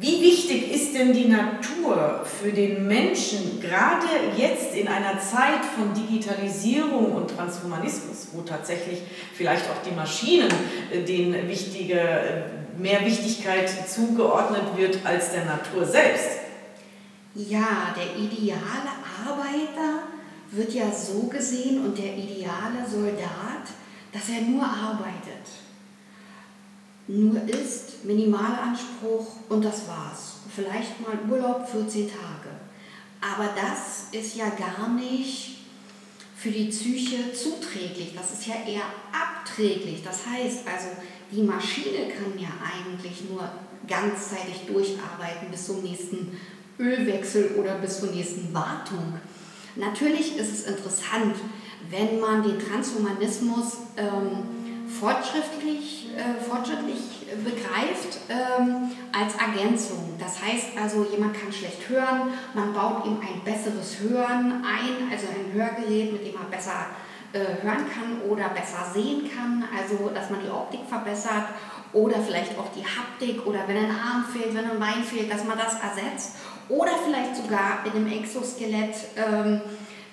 wie 0.00 0.22
wichtig 0.22 0.72
ist 0.72 0.94
denn 0.94 1.12
die 1.12 1.28
Natur 1.28 2.24
für 2.24 2.50
den 2.50 2.88
Menschen, 2.88 3.60
gerade 3.60 4.06
jetzt 4.34 4.74
in 4.74 4.88
einer 4.88 5.20
Zeit 5.20 5.62
von 5.76 5.92
Digitalisierung 5.92 7.12
und 7.12 7.28
Transhumanismus, 7.28 8.28
wo 8.32 8.40
tatsächlich 8.40 9.02
vielleicht 9.34 9.66
auch 9.68 9.82
die 9.86 9.94
Maschinen 9.94 10.48
äh, 10.90 11.02
den 11.02 11.46
wichtige, 11.46 12.00
äh, 12.00 12.42
mehr 12.78 13.04
Wichtigkeit 13.04 13.68
zugeordnet 13.86 14.62
wird 14.74 15.00
als 15.04 15.32
der 15.32 15.44
Natur 15.44 15.84
selbst? 15.84 16.30
Ja, 17.34 17.94
der 17.94 18.16
ideale 18.16 18.56
Arbeiter 19.28 20.04
wird 20.50 20.72
ja 20.72 20.90
so 20.90 21.24
gesehen 21.24 21.84
und 21.84 21.98
der 21.98 22.16
ideale 22.16 22.88
Soldat, 22.90 23.68
dass 24.12 24.30
er 24.30 24.40
nur 24.48 24.64
arbeitet. 24.64 25.59
Nur 27.06 27.36
ist, 27.48 28.04
Minimalanspruch 28.04 29.26
und 29.48 29.64
das 29.64 29.88
war's. 29.88 30.34
Vielleicht 30.54 31.00
mal 31.00 31.18
Urlaub 31.28 31.68
14 31.68 32.08
Tage. 32.08 32.50
Aber 33.20 33.50
das 33.54 34.08
ist 34.12 34.36
ja 34.36 34.48
gar 34.50 34.88
nicht 34.88 35.58
für 36.36 36.50
die 36.50 36.68
Psyche 36.68 37.32
zuträglich. 37.32 38.14
Das 38.14 38.32
ist 38.32 38.46
ja 38.46 38.54
eher 38.66 38.84
abträglich. 39.12 40.02
Das 40.02 40.26
heißt 40.26 40.66
also, 40.66 40.88
die 41.30 41.42
Maschine 41.42 42.08
kann 42.08 42.38
ja 42.38 42.48
eigentlich 42.62 43.28
nur 43.28 43.48
ganzzeitig 43.86 44.66
durcharbeiten 44.66 45.50
bis 45.50 45.66
zum 45.66 45.82
nächsten 45.82 46.38
Ölwechsel 46.78 47.56
oder 47.58 47.74
bis 47.76 48.00
zur 48.00 48.10
nächsten 48.10 48.54
Wartung. 48.54 49.20
Natürlich 49.76 50.36
ist 50.36 50.52
es 50.52 50.66
interessant, 50.66 51.36
wenn 51.90 52.20
man 52.20 52.42
den 52.42 52.58
Transhumanismus 52.58 53.78
ähm, 53.96 54.59
fortschrittlich, 54.90 56.08
äh, 56.16 56.42
fortschrittlich 56.42 56.98
begreift 57.44 58.18
ähm, 58.28 58.90
als 59.12 59.34
Ergänzung. 59.34 60.14
Das 60.18 60.42
heißt 60.42 60.76
also, 60.80 61.06
jemand 61.10 61.40
kann 61.40 61.52
schlecht 61.52 61.88
hören, 61.88 62.32
man 62.54 62.72
baut 62.72 63.06
ihm 63.06 63.18
ein 63.20 63.40
besseres 63.44 64.00
Hören 64.00 64.64
ein, 64.64 65.10
also 65.10 65.26
ein 65.28 65.52
Hörgerät, 65.52 66.12
mit 66.12 66.26
dem 66.26 66.34
er 66.34 66.50
besser 66.50 66.86
äh, 67.32 67.62
hören 67.62 67.86
kann 67.94 68.28
oder 68.28 68.48
besser 68.48 68.90
sehen 68.92 69.30
kann, 69.32 69.64
also 69.76 70.10
dass 70.12 70.30
man 70.30 70.40
die 70.42 70.50
Optik 70.50 70.80
verbessert 70.88 71.46
oder 71.92 72.16
vielleicht 72.20 72.58
auch 72.58 72.68
die 72.74 72.84
Haptik 72.84 73.46
oder 73.46 73.60
wenn 73.66 73.76
ein 73.76 73.90
Arm 73.90 74.24
fehlt, 74.24 74.54
wenn 74.54 74.70
ein 74.70 74.80
Bein 74.80 75.04
fehlt, 75.04 75.32
dass 75.32 75.44
man 75.44 75.56
das 75.56 75.74
ersetzt 75.74 76.36
oder 76.68 76.92
vielleicht 77.04 77.36
sogar 77.36 77.84
in 77.84 77.92
einem 77.92 78.12
Exoskelett, 78.12 78.94
ähm, 79.16 79.60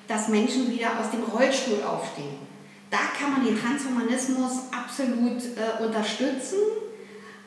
dass 0.08 0.28
Menschen 0.28 0.72
wieder 0.72 0.92
aus 1.00 1.12
dem 1.12 1.24
Rollstuhl 1.24 1.84
aufstehen. 1.84 2.47
Da 2.90 2.98
kann 3.20 3.32
man 3.34 3.46
den 3.46 3.60
Transhumanismus 3.60 4.64
absolut 4.72 5.44
äh, 5.58 5.84
unterstützen, 5.84 6.58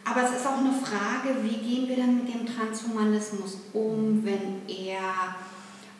aber 0.04 0.24
es 0.24 0.36
ist 0.36 0.46
auch 0.46 0.58
eine 0.58 0.72
Frage, 0.72 1.42
wie 1.42 1.56
gehen 1.56 1.88
wir 1.88 1.96
denn 1.96 2.16
mit 2.16 2.34
dem 2.34 2.46
Transhumanismus 2.46 3.58
um, 3.72 4.24
wenn 4.24 4.62
er 4.68 5.36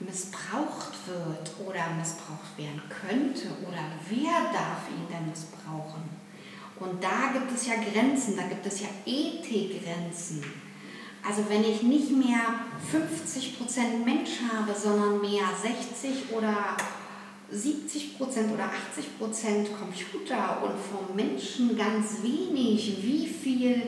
missbraucht 0.00 0.92
wird 1.06 1.50
oder 1.66 1.94
missbraucht 1.98 2.56
werden 2.56 2.82
könnte 2.88 3.48
oder 3.66 3.84
wer 4.08 4.52
darf 4.52 4.88
ihn 4.88 5.06
denn 5.10 5.28
missbrauchen? 5.28 6.02
Und 6.80 7.04
da 7.04 7.30
gibt 7.32 7.52
es 7.54 7.66
ja 7.66 7.74
Grenzen, 7.74 8.36
da 8.36 8.44
gibt 8.44 8.66
es 8.66 8.80
ja 8.80 8.88
Ethikgrenzen. 9.04 10.42
Also 11.26 11.44
wenn 11.48 11.62
ich 11.62 11.82
nicht 11.82 12.10
mehr 12.10 12.40
50% 12.90 14.04
Mensch 14.04 14.40
habe, 14.50 14.74
sondern 14.74 15.20
mehr 15.20 15.44
60 15.62 16.32
oder 16.34 16.76
70% 17.52 18.52
oder 18.52 18.64
80% 18.64 19.76
Computer 19.78 20.62
und 20.62 20.72
vom 20.78 21.16
Menschen 21.16 21.76
ganz 21.76 22.22
wenig, 22.22 22.98
wie 23.02 23.26
viel 23.26 23.82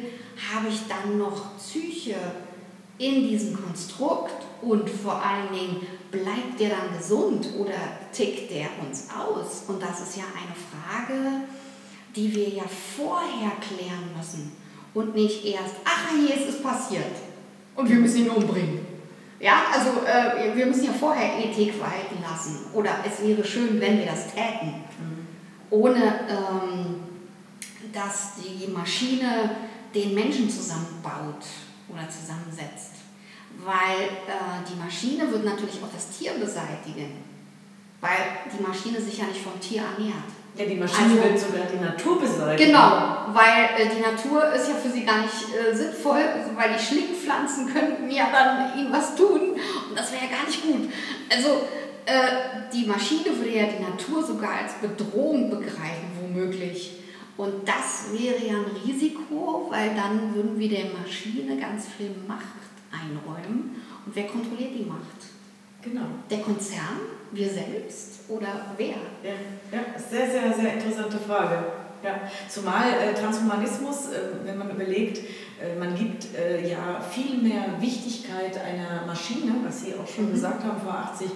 habe 0.53 0.69
ich 0.69 0.81
dann 0.89 1.19
noch 1.19 1.57
Psyche 1.57 2.17
in 2.99 3.29
diesem 3.29 3.63
Konstrukt 3.63 4.45
und 4.63 4.89
vor 4.89 5.23
allen 5.23 5.53
Dingen 5.53 5.87
bleibt 6.11 6.61
der 6.61 6.71
dann 6.71 6.97
gesund 6.97 7.49
oder 7.59 7.75
tickt 8.13 8.51
der 8.51 8.69
uns 8.85 9.09
aus? 9.11 9.65
Und 9.69 9.83
das 9.83 10.01
ist 10.01 10.17
ja 10.17 10.25
eine 10.25 10.55
Frage, 11.07 11.43
die 12.15 12.35
wir 12.35 12.49
ja 12.49 12.65
vorher 12.97 13.53
klären 13.61 14.11
müssen 14.17 14.53
und 14.95 15.15
nicht 15.15 15.45
erst, 15.45 15.77
ach, 15.85 16.11
hier 16.15 16.35
ist 16.35 16.57
es 16.57 16.63
passiert 16.63 17.05
und 17.77 17.89
wir 17.89 17.97
müssen 17.97 18.27
ihn 18.27 18.31
umbringen. 18.31 18.92
Ja, 19.43 19.65
also 19.73 20.07
äh, 20.07 20.57
wir 20.57 20.67
müssen 20.67 20.85
ja 20.85 20.93
vorher 20.93 21.37
Ethik 21.37 21.75
walten 21.81 22.23
lassen 22.23 22.61
oder 22.73 22.99
es 23.05 23.27
wäre 23.27 23.45
schön, 23.45 23.81
wenn 23.81 23.99
wir 23.99 24.07
das 24.07 24.33
täten, 24.33 24.69
mhm. 24.69 25.27
ohne 25.69 26.21
ähm, 26.29 27.01
dass 27.93 28.35
die 28.37 28.69
Maschine 28.69 29.51
den 29.93 30.15
Menschen 30.15 30.49
zusammenbaut 30.49 31.45
oder 31.89 32.09
zusammensetzt. 32.09 32.93
Weil 33.65 34.05
äh, 34.29 34.63
die 34.71 34.79
Maschine 34.79 35.29
wird 35.33 35.45
natürlich 35.45 35.83
auch 35.83 35.93
das 35.93 36.17
Tier 36.17 36.35
beseitigen, 36.35 37.11
weil 38.01 38.19
die 38.57 38.63
Maschine 38.63 39.01
sich 39.01 39.19
ja 39.19 39.25
nicht 39.25 39.43
vom 39.43 39.59
Tier 39.59 39.83
ernährt. 39.83 40.31
Ja, 40.55 40.67
die 40.67 40.77
Maschine 40.77 41.13
also, 41.13 41.23
wird 41.23 41.39
sogar 41.39 41.67
die 41.73 41.83
Natur 41.83 42.21
beseitigen. 42.21 42.73
Genau, 42.73 43.27
weil 43.33 43.71
äh, 43.79 43.89
die 43.89 44.03
Natur 44.03 44.53
ist 44.53 44.69
ja 44.69 44.75
für 44.75 44.91
sie 44.91 45.05
gar 45.05 45.23
nicht 45.23 45.49
äh, 45.49 45.75
sinnvoll, 45.75 46.21
also, 46.21 46.55
weil 46.55 46.75
die 46.75 46.85
Schlingpflanzen 46.85 47.73
könnten 47.73 48.11
ja 48.11 48.29
dann 48.31 48.79
ihnen 48.79 48.93
was 48.93 49.15
tun 49.15 49.41
und 49.89 49.99
das 49.99 50.13
wäre 50.13 50.25
ja 50.25 50.37
gar 50.37 50.47
nicht 50.47 50.63
gut. 50.63 50.93
Also 51.33 51.63
äh, 52.05 52.71
die 52.71 52.85
Maschine 52.85 53.37
würde 53.37 53.51
ja 53.51 53.65
die 53.65 53.83
Natur 53.83 54.23
sogar 54.23 54.57
als 54.63 54.75
Bedrohung 54.75 55.49
begreifen, 55.49 56.13
womöglich. 56.21 56.99
Und 57.39 57.67
das 57.67 58.13
wäre 58.13 58.45
ja 58.45 58.59
ein 58.59 58.77
Risiko, 58.87 59.69
weil 59.71 59.95
dann 59.95 60.35
würden 60.35 60.59
wir 60.59 60.69
der 60.69 60.87
Maschine 60.93 61.57
ganz 61.57 61.87
viel 61.97 62.11
Macht 62.29 62.45
einräumen. 62.91 63.81
Und 64.05 64.15
wer 64.15 64.27
kontrolliert 64.27 64.73
die 64.75 64.85
Macht? 64.85 65.32
Genau. 65.83 66.07
Der 66.31 66.39
Konzern, 66.39 67.01
wir 67.33 67.49
selbst 67.51 68.21
oder 68.29 68.67
wer? 68.77 68.95
Ja, 69.23 69.33
ja 69.73 69.99
sehr, 69.99 70.31
sehr, 70.31 70.53
sehr 70.53 70.75
interessante 70.75 71.19
Frage. 71.19 71.65
Ja. 72.05 72.21
Zumal 72.49 72.89
äh, 72.91 73.15
Transhumanismus, 73.15 74.07
äh, 74.09 74.45
wenn 74.45 74.59
man 74.59 74.71
überlegt, 74.71 75.19
äh, 75.19 75.79
man 75.79 75.95
gibt 75.95 76.27
äh, 76.37 76.69
ja 76.69 77.01
viel 77.01 77.39
mehr 77.39 77.81
Wichtigkeit 77.81 78.59
einer 78.59 79.07
Maschine, 79.07 79.55
was 79.65 79.85
Sie 79.85 79.95
auch 79.95 80.09
schon 80.09 80.29
mhm. 80.29 80.33
gesagt 80.33 80.65
haben 80.65 80.81
vor 80.81 80.95
80 81.13 81.31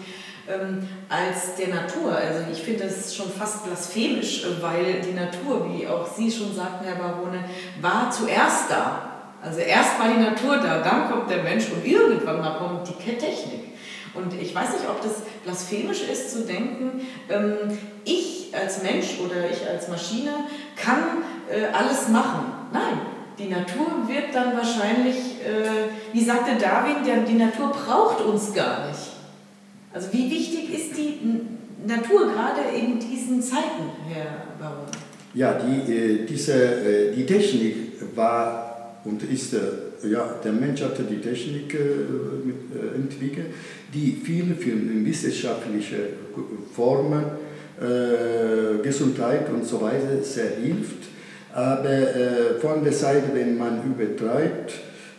ähm, 0.48 0.88
als 1.08 1.56
der 1.56 1.68
Natur. 1.68 2.16
Also 2.16 2.44
ich 2.50 2.62
finde 2.62 2.84
das 2.84 3.14
schon 3.14 3.30
fast 3.30 3.64
blasphemisch, 3.64 4.44
äh, 4.44 4.62
weil 4.62 5.00
die 5.00 5.12
Natur, 5.12 5.68
wie 5.72 5.86
auch 5.86 6.06
Sie 6.06 6.30
schon 6.30 6.54
sagten, 6.54 6.84
Herr 6.84 6.96
Barone, 6.96 7.44
war 7.80 8.10
zuerst 8.10 8.70
da. 8.70 9.02
Also 9.42 9.60
erst 9.60 10.00
war 10.00 10.08
die 10.08 10.20
Natur 10.20 10.56
da, 10.56 10.82
dann 10.82 11.10
kommt 11.10 11.30
der 11.30 11.42
Mensch 11.42 11.66
und 11.70 11.86
irgendwann 11.86 12.40
mal 12.40 12.58
kommt 12.58 12.88
die 12.88 13.14
Technik. 13.14 13.75
Und 14.16 14.32
ich 14.40 14.54
weiß 14.54 14.72
nicht, 14.72 14.88
ob 14.88 15.02
das 15.02 15.22
blasphemisch 15.44 16.02
ist 16.10 16.32
zu 16.32 16.40
denken, 16.40 17.06
ähm, 17.28 17.78
ich 18.04 18.52
als 18.52 18.82
Mensch 18.82 19.18
oder 19.24 19.50
ich 19.50 19.68
als 19.68 19.88
Maschine 19.88 20.30
kann 20.76 21.22
äh, 21.50 21.66
alles 21.72 22.08
machen. 22.08 22.52
Nein, 22.72 23.00
die 23.38 23.48
Natur 23.48 24.08
wird 24.08 24.34
dann 24.34 24.56
wahrscheinlich, 24.56 25.16
äh, 25.16 25.88
wie 26.12 26.24
sagte 26.24 26.52
Darwin, 26.60 27.04
der, 27.04 27.18
die 27.22 27.34
Natur 27.34 27.68
braucht 27.68 28.24
uns 28.24 28.52
gar 28.54 28.88
nicht. 28.88 29.12
Also 29.92 30.12
wie 30.12 30.30
wichtig 30.30 30.72
ist 30.74 30.96
die 30.96 31.18
Natur 31.86 32.32
gerade 32.32 32.62
in 32.74 32.98
diesen 32.98 33.42
Zeiten, 33.42 33.90
Herr 34.08 34.46
Baron? 34.58 34.86
Ja, 35.34 35.54
die, 35.54 35.92
äh, 35.92 36.26
diese, 36.26 36.54
äh, 36.54 37.14
die 37.14 37.26
Technik 37.26 37.76
war 38.14 38.96
und 39.04 39.22
ist 39.22 39.52
äh, 39.54 39.58
ja, 40.04 40.34
der 40.42 40.52
Mensch 40.52 40.82
hatte 40.82 41.02
die 41.02 41.20
Technik 41.20 41.74
äh, 41.74 41.78
äh, 41.78 42.95
entwickelt, 43.06 43.46
die 43.92 44.20
viele 44.22 44.54
für 44.54 44.74
wissenschaftliche 45.04 45.96
Formen, 46.74 47.24
äh, 47.80 48.82
Gesundheit 48.82 49.48
und 49.52 49.64
so 49.64 49.80
weiter 49.80 50.22
sehr 50.22 50.56
hilft. 50.62 51.08
Aber 51.52 51.88
äh, 51.88 52.60
von 52.60 52.82
der 52.82 52.92
Seite, 52.92 53.30
wenn 53.32 53.56
man 53.56 53.80
übertreibt, 53.84 54.72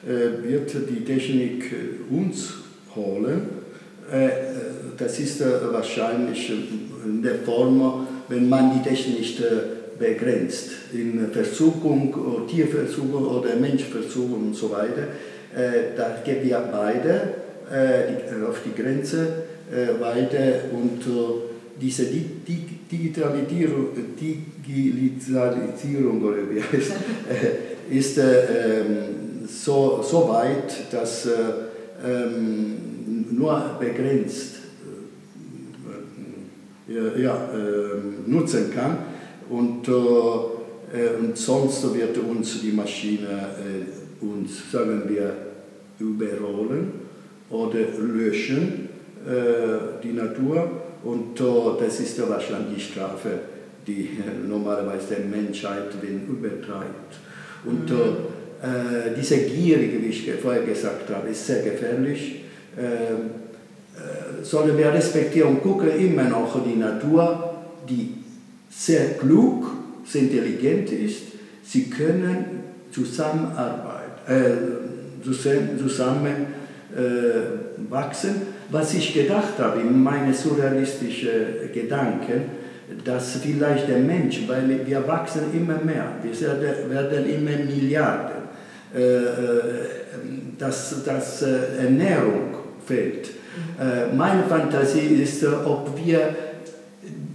äh, 0.05 0.43
wird 0.47 0.71
die 0.89 1.03
Technik 1.03 1.71
uns 2.09 2.53
holen. 2.95 3.41
Äh, 4.11 4.29
das 4.97 5.19
ist 5.19 5.41
wahrscheinlich 5.71 6.51
in 7.05 7.21
der 7.21 7.35
Form, 7.35 8.07
wenn 8.29 8.49
man 8.49 8.73
die 8.73 8.89
Technik 8.89 9.41
begrenzt. 9.99 10.69
In 10.93 11.29
Versuchung, 11.31 12.47
Tierversuchung 12.47 13.25
oder 13.25 13.55
Menschversuchung 13.55 14.47
und 14.47 14.55
so 14.55 14.71
weiter. 14.71 15.07
Äh, 15.55 15.95
da 15.95 16.17
gehen 16.23 16.43
wir 16.43 16.59
beide 16.71 17.09
äh, 17.09 17.46
auf 18.47 18.61
die 18.65 18.81
Grenze 18.81 19.43
äh, 19.69 19.99
weiter 19.99 20.71
und 20.71 21.01
diese 21.79 22.05
Digitalisierung, 22.05 23.89
Digitalisierung 24.17 26.23
oder 26.23 26.49
wie 26.49 26.61
heißt, 26.61 26.93
ist 27.89 28.17
ähm, 28.17 29.45
so, 29.45 30.01
so 30.01 30.29
weit, 30.29 30.91
dass 30.91 31.27
ähm, 32.05 32.77
nur 33.31 33.77
begrenzt 33.79 34.55
ja, 37.17 37.49
nutzen 38.25 38.73
kann. 38.73 38.97
Und, 39.49 39.87
äh, 39.87 39.91
und 41.19 41.37
sonst 41.37 41.93
wird 41.93 42.17
uns 42.17 42.61
die 42.61 42.71
Maschine, 42.71 43.49
äh, 43.59 44.25
uns, 44.25 44.71
sagen 44.71 45.03
wir, 45.07 45.35
überrollen 45.99 47.06
oder 47.49 47.79
löschen, 47.99 48.89
äh, 49.25 50.01
die 50.03 50.13
Natur. 50.13 50.69
Und 51.03 51.39
äh, 51.39 51.83
das 51.83 51.99
ist 51.99 52.17
ja 52.17 52.27
wahrscheinlich 52.29 52.75
die 52.75 52.91
Strafe, 52.91 53.29
die 53.85 54.09
normalerweise 54.47 55.15
der 55.15 55.25
Menschheit 55.25 55.93
übertreibt. 56.27 57.15
Und 57.65 57.89
mhm. 57.89 57.97
äh, 58.61 59.15
diese 59.17 59.37
Gierige, 59.37 60.01
wie 60.01 60.07
ich 60.07 60.31
vorher 60.41 60.63
gesagt 60.63 61.09
habe, 61.09 61.29
ist 61.29 61.45
sehr 61.45 61.63
gefährlich. 61.63 62.43
Ähm, 62.77 63.31
äh, 63.97 64.43
sollen 64.43 64.77
wir 64.77 64.93
respektieren 64.93 65.49
und 65.49 65.63
gucken 65.63 65.89
immer 65.99 66.25
noch 66.25 66.63
die 66.63 66.75
Natur, 66.75 67.55
die 67.89 68.13
sehr 68.69 69.13
klug, 69.17 69.71
sehr 70.05 70.23
intelligent 70.23 70.91
ist. 70.91 71.23
Sie 71.63 71.89
können 71.89 72.45
zusammenarbeiten, 72.91 74.31
äh, 74.31 75.23
zusammen, 75.23 75.79
zusammen 75.79 76.35
äh, 76.95 77.89
wachsen. 77.89 78.41
Was 78.69 78.93
ich 78.93 79.13
gedacht 79.13 79.59
habe 79.59 79.81
in 79.81 80.01
meine 80.01 80.33
surrealistischen 80.33 81.71
Gedanken, 81.73 82.45
dass 83.03 83.37
vielleicht 83.37 83.89
der 83.89 83.99
Mensch, 83.99 84.41
weil 84.47 84.85
wir 84.85 85.07
wachsen 85.07 85.53
immer 85.53 85.79
mehr, 85.83 86.05
wir 86.23 86.89
werden 86.89 87.29
immer 87.29 87.57
Milliarden, 87.65 88.43
äh, 88.95 88.99
äh, 88.99 89.25
dass, 90.57 91.03
dass 91.03 91.41
äh, 91.41 91.83
Ernährung 91.83 92.55
fehlt. 92.85 93.29
Mhm. 93.29 94.17
Meine 94.17 94.43
Fantasie 94.43 95.21
ist, 95.21 95.43
ob 95.43 95.91
wir 96.03 96.35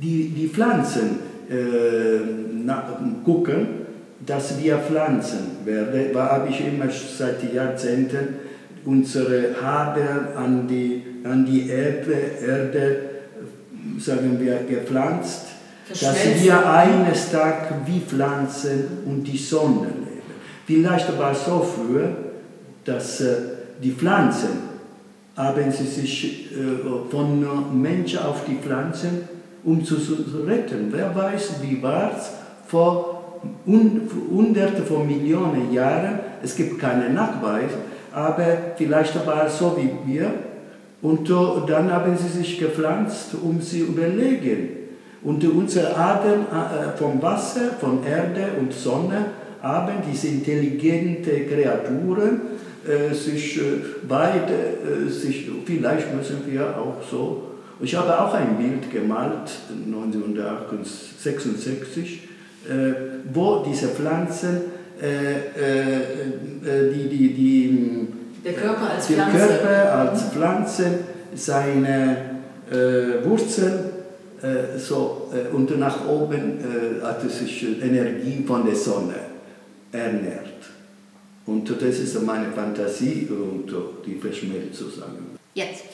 die, 0.00 0.28
die 0.28 0.49
Pflanzen 0.49 1.18
gucken, 3.25 3.66
dass 4.25 4.62
wir 4.62 4.78
Pflanzen 4.78 5.59
werden, 5.64 6.12
da 6.12 6.30
habe 6.30 6.49
ich 6.49 6.66
immer 6.66 6.87
seit 6.90 7.52
Jahrzehnten 7.52 8.28
unsere 8.84 9.54
Hader 9.62 10.36
an 10.36 10.66
die, 10.66 11.02
an 11.24 11.44
die 11.46 11.68
Erde, 11.68 12.14
Erde, 12.46 12.96
sagen 13.98 14.38
wir, 14.40 14.60
gepflanzt, 14.68 15.46
dass 15.88 16.42
wir 16.42 16.70
eines 16.70 17.30
Tages 17.30 17.76
wie 17.86 18.00
Pflanzen 18.00 18.84
und 19.04 19.24
die 19.24 19.36
Sonne 19.36 19.86
leben. 19.86 20.22
Vielleicht 20.66 21.18
war 21.18 21.32
es 21.32 21.44
so 21.44 21.60
früher, 21.60 22.16
dass 22.84 23.20
äh, 23.20 23.34
die 23.82 23.92
Pflanzen 23.92 24.72
haben 25.36 25.72
sie 25.72 25.86
sich 25.86 26.52
äh, 26.52 27.10
von 27.10 27.80
Menschen 27.80 28.20
auf 28.20 28.44
die 28.46 28.56
Pflanzen, 28.56 29.28
um 29.64 29.84
zu 29.84 29.96
retten. 30.46 30.88
Wer 30.90 31.14
weiß, 31.14 31.54
wie 31.62 31.82
war 31.82 32.12
es 32.16 32.30
vor 32.66 33.12
hunderte 33.66 34.82
von 34.82 35.06
Millionen 35.06 35.72
Jahren. 35.72 36.20
Es 36.42 36.56
gibt 36.56 36.78
keinen 36.78 37.14
Nachweis, 37.14 37.70
aber 38.14 38.75
vielleicht 38.76 39.26
war 39.26 39.47
es 39.47 39.59
so 39.59 39.76
wie 39.76 40.12
wir. 40.12 40.33
Und 41.00 41.28
dann 41.28 41.92
haben 41.92 42.16
sie 42.16 42.28
sich 42.28 42.59
gepflanzt, 42.59 43.35
um 43.42 43.61
sie 43.61 43.81
überlegen. 43.81 44.69
Und 45.23 45.45
unser 45.45 45.99
Atem 45.99 46.42
äh, 46.42 46.97
vom 46.97 47.21
Wasser, 47.23 47.73
von 47.81 48.04
Erde 48.04 48.50
und 48.59 48.73
Sonne 48.73 49.26
haben 49.62 49.95
diese 50.11 50.26
intelligente 50.28 51.47
Kreaturen 51.47 52.40
äh, 52.85 53.12
sich 53.14 53.59
äh, 53.59 53.62
beide, 54.09 54.52
äh, 54.52 55.09
sich, 55.09 55.49
vielleicht 55.64 56.12
müssen 56.14 56.42
wir 56.47 56.76
auch 56.76 57.00
so. 57.09 57.45
Ich 57.81 57.95
habe 57.95 58.21
auch 58.21 58.35
ein 58.35 58.59
Bild 58.59 58.90
gemalt, 58.92 59.50
1966, 59.87 62.28
äh, 62.69 62.92
wo 63.33 63.64
diese 63.64 63.88
Pflanzen, 63.88 64.71
die, 66.92 67.09
die, 67.09 67.35
die, 67.35 68.09
der 68.44 68.52
Körper 68.52 68.90
als 68.90 69.09
der 69.09 69.16
Pflanze, 69.16 69.38
Körper 69.38 69.99
als 69.99 70.23
Pflanze 70.30 70.99
seine 71.35 72.16
Wurzeln 73.25 73.90
so, 74.76 75.32
und 75.52 75.78
nach 75.78 76.07
oben 76.09 76.59
hat 77.03 77.24
es 77.24 77.40
sich 77.40 77.83
Energie 77.83 78.44
von 78.46 78.64
der 78.64 78.76
Sonne 78.76 79.14
ernährt. 79.90 80.48
Und 81.46 81.68
das 81.68 81.98
ist 81.98 82.22
meine 82.22 82.53
Fantasie 82.53 83.29
und 83.29 83.74
die 84.07 84.14
verschmilzt 84.14 84.79
zusammen. 84.79 85.37
Jetzt. 85.55 85.85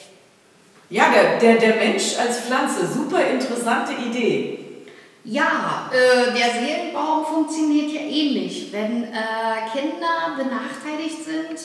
Ja, 0.91 1.05
der, 1.11 1.39
der, 1.39 1.59
der 1.59 1.75
Mensch 1.77 2.17
als 2.17 2.41
Pflanze, 2.41 2.85
super 2.91 3.19
interessante 3.31 3.93
Idee. 3.93 4.58
Ja, 5.25 5.91
äh, 5.91 6.31
der 6.31 6.61
Seelenbaum 6.61 7.25
funktioniert 7.25 7.91
ja 7.91 8.01
ähnlich. 8.01 8.69
Wenn 8.71 9.03
äh, 9.03 9.07
Kinder 9.73 10.37
benachteiligt 10.37 11.25
sind 11.25 11.59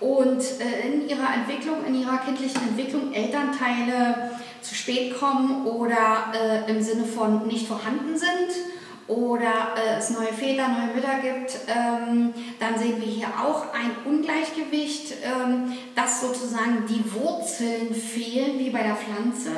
und 0.00 0.40
äh, 0.60 0.88
in 0.88 1.08
ihrer 1.08 1.32
Entwicklung, 1.34 1.84
in 1.86 1.94
ihrer 1.94 2.18
kindlichen 2.18 2.60
Entwicklung 2.68 3.12
Elternteile 3.12 4.32
zu 4.60 4.74
spät 4.74 5.18
kommen 5.18 5.66
oder 5.66 6.32
äh, 6.34 6.70
im 6.70 6.82
Sinne 6.82 7.04
von 7.04 7.46
nicht 7.46 7.68
vorhanden 7.68 8.16
sind 8.16 8.64
oder 9.06 9.74
äh, 9.76 9.98
es 9.98 10.10
neue 10.10 10.32
Väter, 10.32 10.68
neue 10.68 10.94
Mütter 10.94 11.18
gibt, 11.22 11.56
ähm, 11.68 12.34
dann 12.60 12.78
sehen 12.78 13.00
wir 13.00 13.08
hier 13.08 13.28
auch 13.28 13.72
ein 13.72 13.90
Ungleichgewicht, 14.04 15.14
ähm, 15.22 15.72
dass 15.94 16.20
sozusagen 16.20 16.84
die 16.88 17.02
Wurzeln 17.14 17.94
fehlen, 17.94 18.58
wie 18.58 18.70
bei 18.70 18.82
der 18.82 18.96
Pflanze, 18.96 19.52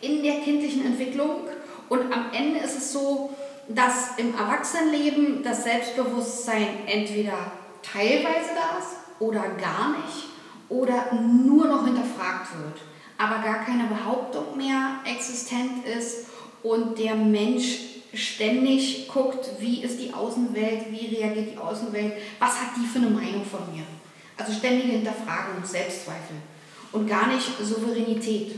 in 0.00 0.22
der 0.22 0.40
kindlichen 0.40 0.86
Entwicklung. 0.86 1.40
Und 1.88 2.12
am 2.12 2.26
Ende 2.32 2.60
ist 2.60 2.76
es 2.76 2.92
so, 2.92 3.30
dass 3.68 4.16
im 4.16 4.34
Erwachsenenleben 4.34 5.42
das 5.42 5.64
Selbstbewusstsein 5.64 6.86
entweder 6.86 7.52
teilweise 7.82 8.50
da 8.54 8.78
ist 8.78 8.96
oder 9.18 9.40
gar 9.40 9.96
nicht 10.04 10.28
oder 10.68 11.12
nur 11.14 11.66
noch 11.66 11.84
hinterfragt 11.84 12.48
wird, 12.58 12.80
aber 13.18 13.42
gar 13.42 13.64
keine 13.64 13.84
Behauptung 13.84 14.56
mehr 14.56 15.00
existent 15.04 15.86
ist 15.86 16.26
und 16.62 16.98
der 16.98 17.14
Mensch 17.14 17.80
ständig 18.14 19.08
guckt, 19.08 19.48
wie 19.58 19.82
ist 19.82 20.00
die 20.00 20.12
Außenwelt, 20.12 20.90
wie 20.90 21.16
reagiert 21.16 21.52
die 21.52 21.58
Außenwelt, 21.58 22.14
was 22.38 22.60
hat 22.60 22.68
die 22.76 22.86
für 22.86 22.98
eine 22.98 23.10
Meinung 23.10 23.44
von 23.44 23.60
mir. 23.74 23.84
Also 24.36 24.52
ständige 24.52 24.92
Hinterfragung, 24.92 25.64
Selbstzweifel 25.64 26.36
und 26.92 27.06
gar 27.06 27.28
nicht 27.28 27.46
Souveränität. 27.62 28.56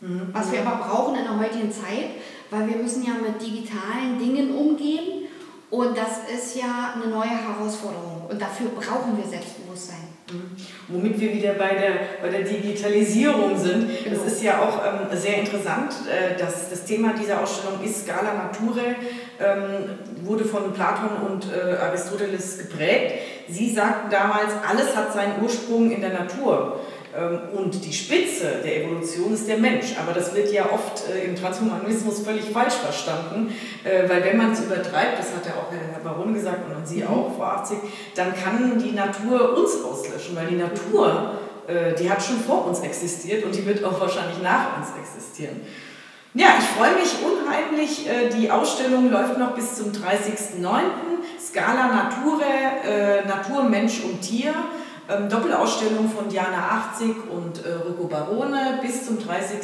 Mhm. 0.00 0.28
Was 0.32 0.52
wir 0.52 0.66
aber 0.66 0.84
brauchen 0.84 1.16
in 1.16 1.24
der 1.24 1.38
heutigen 1.38 1.72
Zeit, 1.72 2.10
weil 2.54 2.68
wir 2.68 2.76
müssen 2.76 3.04
ja 3.04 3.14
mit 3.14 3.42
digitalen 3.42 4.18
Dingen 4.18 4.54
umgehen 4.54 5.26
und 5.70 5.96
das 5.96 6.30
ist 6.32 6.56
ja 6.56 6.94
eine 6.94 7.10
neue 7.10 7.30
Herausforderung 7.30 8.26
und 8.28 8.40
dafür 8.40 8.68
brauchen 8.68 9.16
wir 9.16 9.28
Selbstbewusstsein. 9.28 10.14
Mhm. 10.30 10.56
Womit 10.88 11.20
wir 11.20 11.34
wieder 11.34 11.54
bei 11.54 11.74
der, 11.74 12.22
bei 12.22 12.28
der 12.30 12.42
Digitalisierung 12.42 13.58
sind. 13.58 13.88
Genau. 14.04 14.16
Das 14.16 14.32
ist 14.32 14.42
ja 14.42 14.60
auch 14.62 14.80
ähm, 14.84 15.16
sehr 15.16 15.38
interessant. 15.38 15.92
Äh, 16.08 16.38
dass 16.38 16.70
das 16.70 16.84
Thema 16.84 17.12
dieser 17.12 17.42
Ausstellung 17.42 17.82
ist 17.84 18.04
Scala 18.04 18.32
Naturae, 18.32 18.96
ähm, 19.40 19.98
wurde 20.22 20.44
von 20.44 20.72
Platon 20.72 21.10
und 21.28 21.46
äh, 21.52 21.74
Aristoteles 21.74 22.58
geprägt. 22.58 23.16
Sie 23.48 23.70
sagten 23.70 24.10
damals, 24.10 24.52
alles 24.66 24.96
hat 24.96 25.12
seinen 25.12 25.42
Ursprung 25.42 25.90
in 25.90 26.00
der 26.00 26.12
Natur. 26.12 26.80
Ähm, 27.16 27.38
und 27.52 27.84
die 27.84 27.92
Spitze 27.92 28.60
der 28.64 28.84
Evolution 28.84 29.34
ist 29.34 29.48
der 29.48 29.58
Mensch. 29.58 29.94
Aber 30.00 30.12
das 30.12 30.34
wird 30.34 30.52
ja 30.52 30.66
oft 30.72 31.04
äh, 31.08 31.24
im 31.24 31.36
Transhumanismus 31.36 32.20
völlig 32.20 32.44
falsch 32.46 32.74
verstanden, 32.74 33.52
äh, 33.84 34.08
weil 34.08 34.24
wenn 34.24 34.36
man 34.36 34.52
es 34.52 34.60
übertreibt, 34.60 35.18
das 35.18 35.28
hat 35.34 35.46
ja 35.46 35.52
auch 35.52 35.70
Herr 35.70 36.00
Baron 36.00 36.34
gesagt 36.34 36.58
und 36.64 36.86
Sie 36.86 37.02
mhm. 37.02 37.08
auch, 37.08 37.36
Frau 37.36 37.44
80, 37.44 37.78
dann 38.16 38.34
kann 38.34 38.78
die 38.78 38.92
Natur 38.92 39.56
uns 39.56 39.82
auslöschen, 39.84 40.34
weil 40.34 40.48
die 40.48 40.56
Natur, 40.56 41.38
äh, 41.68 41.94
die 41.94 42.10
hat 42.10 42.22
schon 42.22 42.40
vor 42.40 42.66
uns 42.66 42.80
existiert 42.80 43.44
und 43.44 43.54
die 43.54 43.64
wird 43.64 43.84
auch 43.84 44.00
wahrscheinlich 44.00 44.42
nach 44.42 44.78
uns 44.78 44.88
existieren. 45.00 45.60
Ja, 46.36 46.48
ich 46.58 46.64
freue 46.64 46.94
mich 46.94 47.14
unheimlich. 47.22 48.08
Die 48.36 48.50
Ausstellung 48.50 49.08
läuft 49.08 49.38
noch 49.38 49.54
bis 49.54 49.76
zum 49.76 49.92
30.09. 49.92 50.66
Scala 51.40 51.86
Nature, 51.86 53.22
Natur, 53.24 53.62
Mensch 53.68 54.00
und 54.00 54.20
Tier. 54.20 54.52
Ähm, 55.06 55.28
Doppelausstellung 55.28 56.08
von 56.08 56.30
Diana 56.30 56.86
80 56.94 57.30
und 57.30 57.62
äh, 57.62 57.72
Rico 57.86 58.04
Barone 58.04 58.78
bis 58.80 59.04
zum 59.04 59.18
30. 59.18 59.58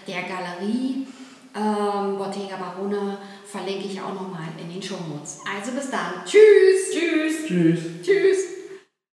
der 0.08 0.24
Galerie 0.24 1.08
ähm, 1.56 2.18
Bottega 2.18 2.58
Barona 2.58 3.18
verlinke 3.46 3.88
ich 3.88 4.00
auch 4.00 4.14
nochmal 4.14 4.50
in 4.62 4.72
den 4.72 4.82
Show 4.82 4.98
Notes. 5.10 5.40
Also 5.46 5.72
bis 5.72 5.90
dann. 5.90 6.24
Tschüss. 6.26 6.92
Tschüss. 6.92 7.48
Tschüss. 7.48 7.80
Tschüss. 8.04 8.57